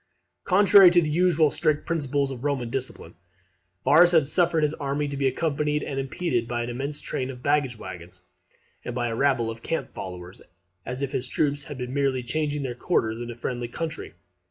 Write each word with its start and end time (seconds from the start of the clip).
]Contrary 0.45 0.89
to 0.89 0.99
the 0.99 1.11
usual 1.11 1.51
strict 1.51 1.85
principles 1.85 2.31
of 2.31 2.43
Roman 2.43 2.71
discipline, 2.71 3.13
Varus 3.83 4.13
had 4.13 4.27
suffered 4.27 4.63
his 4.63 4.73
army 4.73 5.07
to 5.07 5.15
be 5.15 5.27
accompanied 5.27 5.83
and 5.83 5.99
impeded 5.99 6.47
by 6.47 6.63
an 6.63 6.71
immense 6.71 6.99
train 7.01 7.29
of 7.29 7.43
baggage 7.43 7.77
waggons, 7.77 8.19
and 8.83 8.95
by 8.95 9.09
a 9.09 9.15
rabble 9.15 9.51
of 9.51 9.61
camp 9.61 9.93
followers; 9.93 10.41
as 10.87 11.03
if 11.03 11.11
his 11.11 11.27
troops 11.27 11.65
had 11.65 11.77
been 11.77 11.93
merely 11.93 12.23
changing 12.23 12.63
their 12.63 12.73
quarters 12.73 13.19
in 13.19 13.29
a 13.29 13.35
friendly 13.35 13.67
country. 13.67 14.15